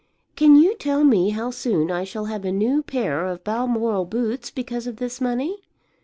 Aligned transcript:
Can 0.35 0.55
you 0.55 0.73
tell 0.73 1.03
me 1.03 1.29
how 1.29 1.51
soon 1.51 1.91
I 1.91 2.05
shall 2.05 2.25
have 2.25 2.43
a 2.43 2.51
new 2.51 2.81
pair 2.81 3.27
of 3.27 3.43
Balmoral 3.43 4.05
boots 4.05 4.49
because 4.49 4.87
of 4.87 4.95
this 4.95 5.21
money? 5.21 5.61